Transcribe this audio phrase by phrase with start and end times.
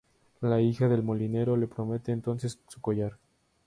[0.39, 3.19] La hija del molinero le promete entonces su collar.